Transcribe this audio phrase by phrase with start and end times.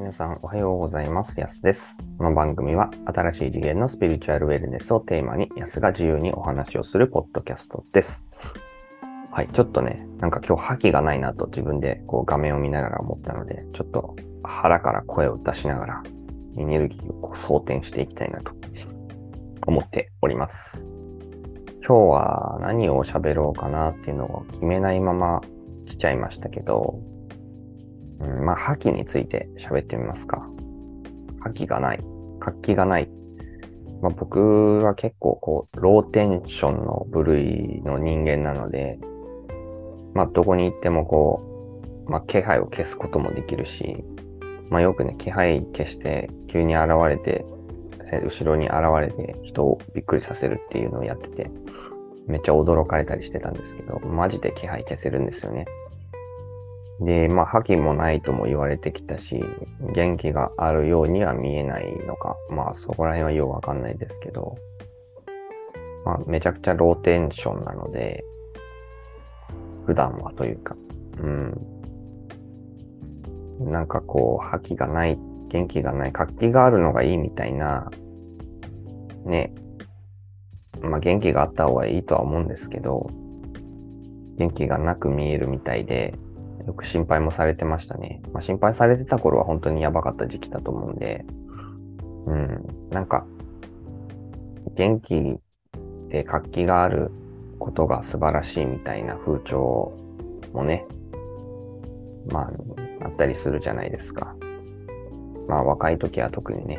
[0.00, 1.38] 皆さんおはようございます。
[1.38, 1.98] やすです。
[2.16, 8.26] この番組は新しい次元のスピリチュアルウェルネスをテーマにやすが自由にお話をするポッドキャストです。
[9.30, 16.02] はい、ちょっとね、なんか今日覇気がないなと自分でこう画面を見ながら思ったので、ちょっと腹から声を出しながら
[16.56, 18.52] エネルギーをこう装填していきたいなと
[19.66, 20.88] 思っております。
[21.86, 25.42] 今日は何を喋ろうかなっていうのを決めないまま
[25.84, 26.98] 来ちゃいましたけど、
[28.20, 30.46] うん、まあ、覇気について喋ってみますか。
[31.40, 32.00] 覇気がない。
[32.38, 33.10] 活気がない。
[34.02, 38.98] まあ、僕は結構こう、ローテンションの部類の人間なので、
[40.14, 44.04] まあ、どこに行ってもこう、まあ、気配を消すこともできるし、
[44.68, 47.44] まあ、よくね、気配消して急に現れて、
[48.24, 51.50] 後ろに現れて人をびっくりさせるっていうのをやってて、
[52.26, 55.66] めっちゃ驚かれたりしてたんですけど、マジで気配消せるんですよね。
[57.00, 59.42] で、まあ、覇気もないとも言われてきたし、
[59.94, 62.36] 元気があるようには見えないのか。
[62.50, 64.56] まあ、そこら辺はようわかんないですけど、
[66.04, 68.22] まあ、めちゃくちゃローテンションなので、
[69.86, 70.76] 普段はというか、
[71.18, 71.58] うん。
[73.60, 77.90] なんかこう、覇気がない、元気がない、活気があるのがいいみたいな、
[79.24, 79.54] ね。
[80.82, 83.08] まあ、元気があった方がいいとは思うんですけど、
[84.36, 86.14] 元気がなく見えるみたいで、
[86.70, 88.22] よく心配もされてましたね。
[88.32, 91.24] まあ、心配されてた頃は本当にやばかった時期だと思うんで、
[92.26, 93.26] うん、なんか、
[94.76, 95.36] 元気
[96.10, 97.10] で活気がある
[97.58, 99.92] ことが素晴らしいみたいな風潮
[100.52, 100.86] もね、
[102.30, 102.42] ま
[103.00, 104.36] あ、あったりするじゃないですか。
[105.48, 106.78] まあ、若い時は特にね。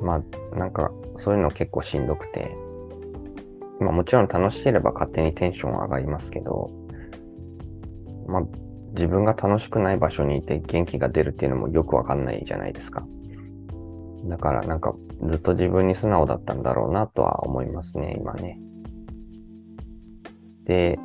[0.00, 0.22] ま
[0.54, 2.56] あ、なんか、そういうの結構しんどくて、
[3.80, 6.70] まあもちろん楽しければ勝手にテンション上がりますけど、
[8.30, 8.42] まあ、
[8.92, 13.04] 自分が楽しくない場所にいて元気が出るっていうのもよくわかんないじゃないですか。
[14.24, 18.60] だからなんかずっと自分に素直だったんだろうなとは思いますね、今ね。
[20.64, 20.98] で、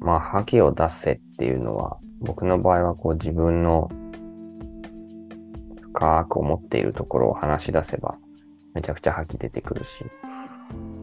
[0.00, 3.90] まあ、覇気を出せっていうのは、僕の場合はこう自分の
[5.92, 8.16] 深く思っているところを話し出せば、
[8.74, 10.04] めちゃくちゃ覇気出てくるし、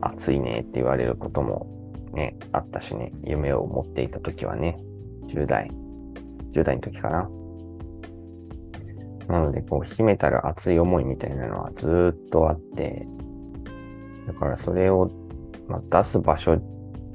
[0.00, 1.66] 暑いねって言われることも
[2.12, 4.78] ね、あったしね、夢を持っていた時はね、
[5.28, 5.70] 10代、
[6.52, 7.28] 10代の時かな。
[9.28, 13.06] なので、こう、秘めたる熱い思いみたいなのはずっとあって、
[14.26, 15.10] だからそれを、
[15.68, 16.60] まあ、出す場所、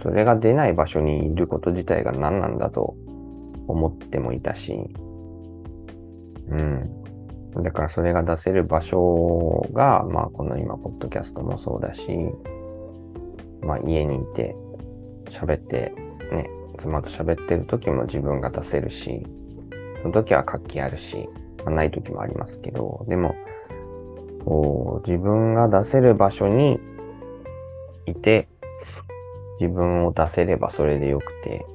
[0.01, 2.95] それが出ない場所にいること自体が何なんだと
[3.67, 4.73] 思ってもいたし、
[6.49, 7.01] うん。
[7.63, 12.07] だからそれが出せる場所が、まあ、この今、ポッドキャストもそうだし、
[13.61, 14.55] まあ、家にいて、
[15.25, 15.93] 喋って、
[16.31, 19.25] ね、妻と喋ってる時も自分が出せるし、
[20.01, 21.29] その時は活気あるし、
[21.65, 23.35] まあ、ない時もありますけど、でも、
[24.45, 26.79] こう自分が出せる場所に
[28.05, 28.47] いて、
[29.59, 31.65] 自分を出せればそれでよくて、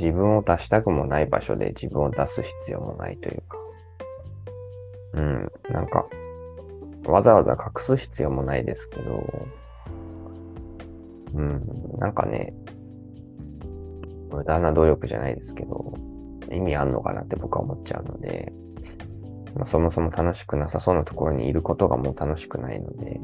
[0.00, 3.58] 自分を出したくもない場所で自分を出す必要もないというか、
[5.14, 6.06] うん、なんか、
[7.04, 9.46] わざわざ隠す必要もないですけど、
[11.34, 12.54] うん、なんかね、
[14.32, 15.94] 無駄な努力じゃないですけど、
[16.50, 18.52] 意味あんのかなって僕は思っちゃうので、
[19.54, 23.20] まあ、そもそも楽しくなさそうなところにいることがもう楽しくないので、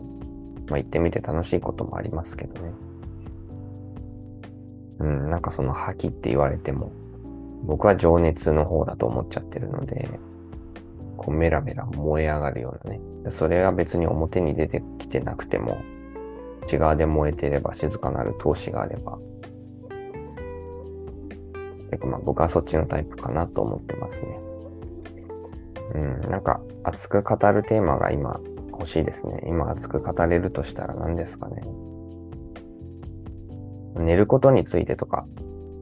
[0.69, 2.73] まあ、行ってみて楽しいこともありますけどね。
[5.01, 6.93] うん、なんかその覇気って言われても、
[7.65, 10.09] 僕は情熱の方だと思っちゃってるので、
[11.17, 13.01] こうメラメラ燃え上がるようなね。
[13.31, 15.79] それは別に表に出てきてなくても、
[16.63, 19.19] 内側で燃えてれば静かなる闘志があれば、
[21.89, 24.41] てかまあ僕はそっちのタイプかなと思ってますね。
[25.95, 28.41] うん、なんか熱く語るテーマが今
[28.73, 29.43] 欲しいですね。
[29.47, 31.63] 今熱く語れるとしたら何ですかね。
[33.97, 35.27] 寝ることについてとか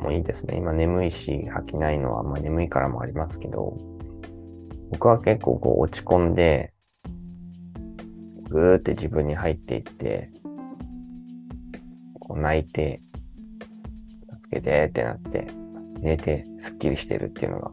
[0.01, 0.57] もいいですね。
[0.57, 3.77] 今眠いし吐きないのは、まあ眠いからもありますけど、
[4.91, 6.73] 僕は結構こう落ち込んで、
[8.49, 10.31] ぐーって自分に入っていって、
[12.21, 13.03] こう泣いて、
[14.41, 15.49] 助けてってなって、
[16.07, 17.73] 寝てスッキリしてるっていうのが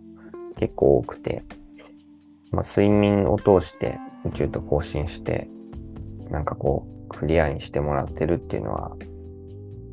[0.58, 1.44] 結構多くて、
[2.52, 5.48] まあ、睡眠を通して宇宙と交信して、
[6.32, 8.92] なんかこう、クリアにしてもらってるっていうのは、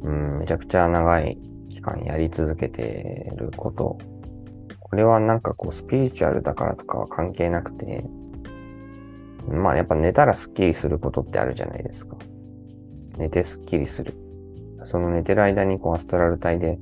[0.03, 1.39] うん、めちゃくちゃ長い
[1.69, 3.99] 期間やり続けてること。
[4.79, 8.05] これはなんかこう、スピリチュアルだからとかは関係なくて、
[9.49, 12.17] まあやっぱ寝たらスッキリすることってあるじゃないですか。
[13.19, 14.15] 寝てスッキリする。
[14.85, 16.79] その寝てる間にこうアストラル体で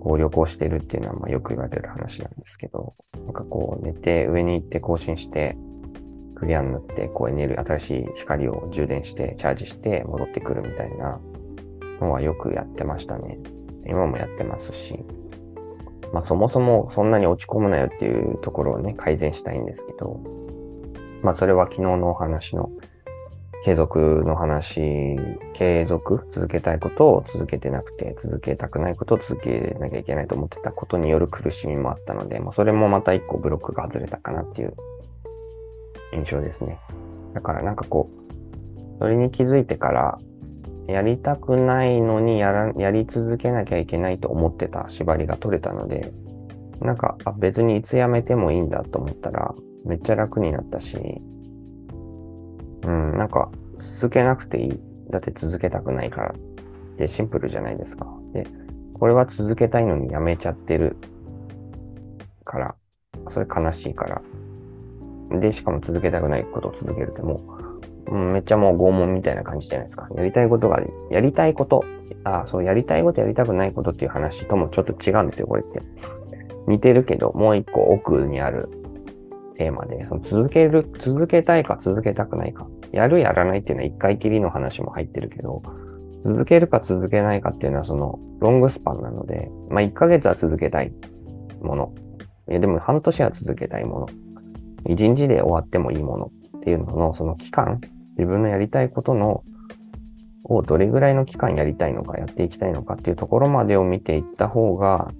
[0.00, 2.94] こう旅行してるっていうのはまあよく言われる話なんですけど、
[3.24, 5.56] なんかこう寝て上に行って更新して
[6.34, 11.20] クリアになってこうエネルギー、新しい光を充電してチャージして戻ってくるみたいな
[12.00, 13.38] のはよくやってましたね。
[13.86, 15.04] 今もやってますし、
[16.14, 20.22] まあそもそもそんなに落ち込むなよっていうところをね、改善したいんですけど、
[21.22, 22.70] まあそれは昨日のお話の
[23.62, 25.18] 継続の話、
[25.52, 34.74] 継続、続けたいことを続けてなくて、続けたくないことを続けなきゃいけないと思ってたことによる苦しみもあったので、まあ、それもまた一個ブロックが外れたかなっていう
[36.14, 36.78] 印象ですね。
[37.34, 40.18] だからなんかこう、それに気づいてから、
[40.88, 46.12] やりたくないのにやらやり続けなきゃいけないと思ってた縛りが取れたので、
[46.80, 49.54] なんかあ別にいつやめてもいいんだと思ったら、
[49.84, 50.96] めっちゃ楽になったし、
[52.84, 54.80] うん、なんか、続けなくていい。
[55.10, 58.06] だって続けたくないからってシンプルじゃないですか。
[58.32, 58.46] で、
[58.94, 60.96] これは続けたいのにやめちゃってる
[62.44, 62.74] から、
[63.28, 65.40] それ悲しいから。
[65.40, 67.40] で、しかも続けたくないことを続けるっても
[68.08, 70.08] う、うん、めっちゃもう拷問みたいな感じじゃないですか。
[70.14, 70.80] やりたいことが、
[71.10, 71.84] やりたいこと、
[72.24, 75.80] あ、そう、やりたいことやりたくないことっていう話ともちょっと違うんですよ、これって。
[76.66, 78.68] 似てるけど、もう一個奥にある
[79.60, 82.66] テーマで、その続ける、続けたいか続けたくないか。
[82.92, 85.62] やるやらないっていうのは一回きりの話も入ってるけど、
[86.18, 90.94] 続けるか続けないかっていうのはそのロングスパンなので、まあ1ヶ月は続けたい
[91.60, 91.92] もの。
[92.48, 94.08] いやでも半年は続けたいもの。
[94.86, 97.82] 1日で終わってもいいものっていうののその期間、
[98.16, 99.44] 自分のやりたいことの
[100.44, 105.12] をどれぐらいの期間やりたいのか、やっていきたいのかっていうところまでを見ていった方が、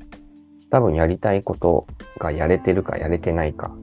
[0.70, 1.86] 多分やりたいこと
[2.18, 3.74] がやれてるかやれてないか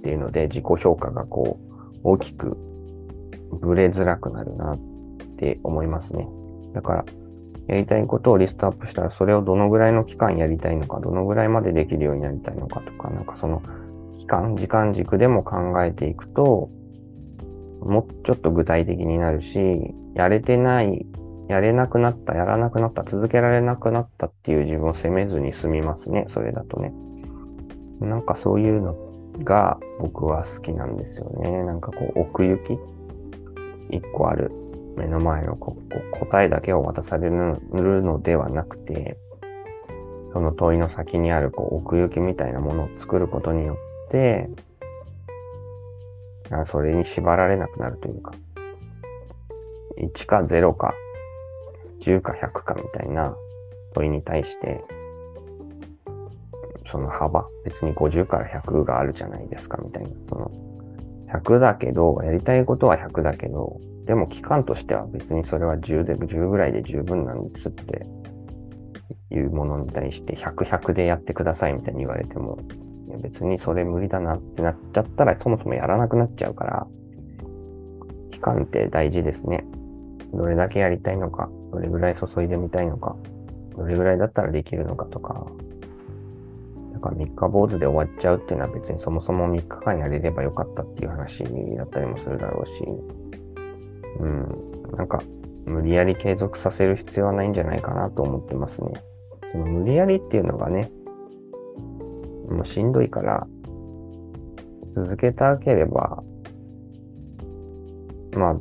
[0.00, 2.56] っていうので自己評価がこう大きく
[3.60, 4.78] ぶれづらくなるなっ
[5.36, 6.26] て思いますね。
[6.72, 7.04] だから
[7.68, 13.62] やりたいことをリストアップしたらそれをどのぐらいの期間やりたいのか、どのぐらいまでできるようになりたいのかとか、なんかその
[14.18, 16.68] 期間、時間軸でも考えていくと、
[17.80, 21.06] もうちょっと具体的になるし、やれてない、
[21.48, 26.92] やれなくなった、やらなくなった、続けられなくなったっていう自分を責めずに済みますね、それだとね。
[28.00, 28.96] なんかそういうの
[29.44, 31.62] が僕は好きなんですよね。
[31.64, 32.78] なんかこう奥行き？
[33.90, 34.50] 一個ある
[34.96, 37.58] 目の前のこう答えだけを渡される
[38.02, 39.16] のではなくて、
[40.32, 43.76] その問いの先にあるこう奥行きみたいなものを作ることによ
[44.08, 44.48] って、
[46.66, 48.32] それに縛られなくなるというか、
[49.98, 50.94] 1か0か
[52.00, 53.34] 10か100かみたいな
[53.94, 54.84] 問いに対して
[56.90, 60.10] その幅、別に50から100があるじゃないですか、みたいな。
[60.24, 60.50] その、
[61.32, 68.04] 100だけど、やりたいことは100だけど、でも期間としては別にそれは10で、10ぐらいで十分なんですって
[69.30, 72.58] いうものに対して100、100でやってくださいみたいに言われても、
[73.22, 76.86] 別にそれ無理だなってなっちゃったらそもそもやらなくなっちゃうから、
[78.30, 79.64] 期間って大事ですね。
[80.34, 83.14] どれだけやりたいのか、どれぐらい注いでみたいのか、
[83.76, 85.46] どれぐらいだったらできるのかとか、
[87.02, 92.84] なんか三日坊主で終わっちゃうっていうのは別にそもそも3日間やれればよかったっていう話だったりもするだろうし、
[94.18, 95.22] うん、なんか
[95.64, 98.92] 無理やり継続させる必要はないんじゃないかなと思ってますね。
[99.50, 100.90] その無理やりっていうのがね、
[102.50, 103.46] もうしんどいから、
[104.94, 106.22] 続けたければ、
[108.36, 108.56] まあ、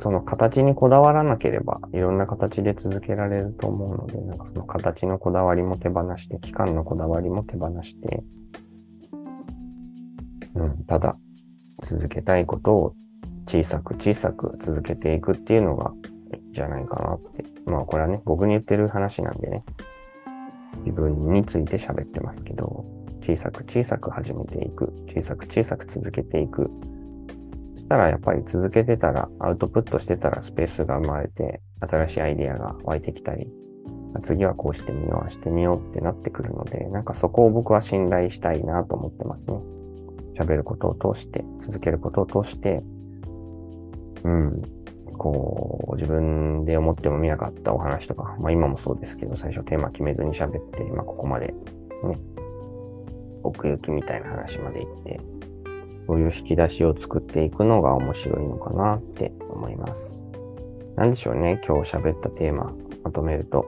[0.00, 8.22] その形にこだわらなければ、いろんな形で続けられると思うので、なんかその形のこだわりも手放して、期間のこだわりも手放して、
[10.54, 11.16] うん、ただ、
[11.84, 12.94] 続けたいことを
[13.46, 15.92] 小さく小さく続けていくっていうのが
[16.32, 17.44] いいんじゃないかなって。
[17.66, 19.64] まあこれはね、僕に言ってる話なんでね、
[20.84, 22.84] 自分について喋ってますけど、
[23.20, 26.70] 小さく小さく始めていく、小さく小さく続けていく。
[27.84, 33.52] したらやっぱり続けてたら、アウトプットしてたらスペースが生まれて、新しいアイデアが湧いてきたり、
[34.22, 39.60] 次はこうしてみよう、してみようってなってくるので、なんかそこを僕は信頼したいなと思ってますね。
[40.38, 42.82] 喋ることを通して、続けることを通して、
[44.24, 44.62] うん、
[45.18, 51.54] こう、自分で思ってもみなかったお話とか、まあ今もそうですけど、最初テーマ決めずに喋って、まあここまでね、
[53.42, 55.20] 奥行きみたいな話まで行って、
[56.06, 60.26] そういう引き出しを作っていくのが面白いのかなって思います。
[60.96, 63.66] なんでしょうね、今日喋ったテーマ、まとめると。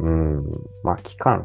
[0.00, 0.44] うん、
[0.82, 1.44] まあ、期間。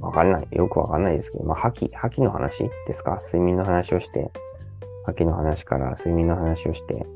[0.00, 0.48] わかんない。
[0.50, 3.20] よくわかんないですけど、まあ、覇気、覇気の話ですか？
[3.22, 4.32] 睡眠の話をして、
[5.04, 7.06] 覇気の話から睡眠の話をして、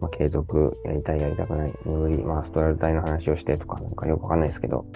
[0.00, 4.86] まあ、継続やりたいやりたくない、眠り、まあ、ストラル体の話をしてとか、なんかよくわかんないですけど、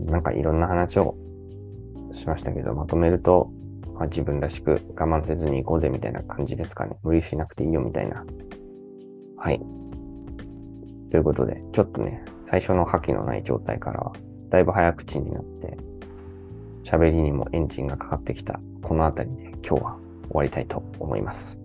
[0.00, 1.16] なんかいろんな話を
[2.14, 3.50] しましたけど、まとめると、
[3.94, 6.96] まあ、自分らしく我慢せずに行こうぜみたいな感じですかね。
[7.02, 8.24] 無理しなくていいよみたいな。
[9.36, 9.60] はい。
[11.10, 14.12] ということで、ちょっとね、最初の覇気のない状態からは、
[14.50, 15.76] だいぶ早口になって、
[16.82, 21.60] 喋りにもエンジンがかかってきた、このあたりで今日は終わりたいと思います。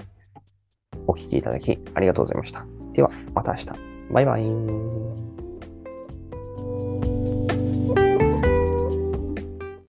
[1.08, 2.66] お聴きいただきありがとうございました。
[2.94, 3.68] では、また明日。
[4.12, 5.39] バイバイ。